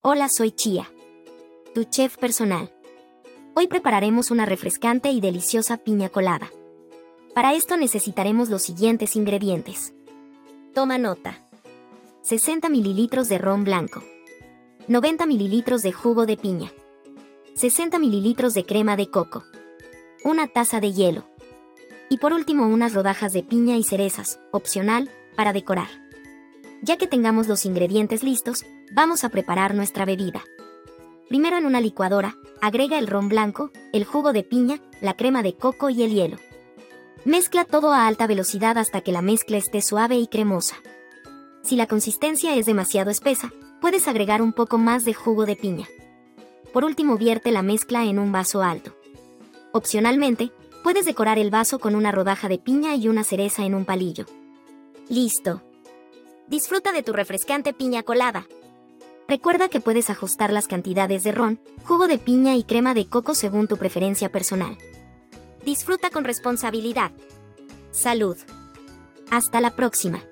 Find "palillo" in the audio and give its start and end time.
53.84-54.24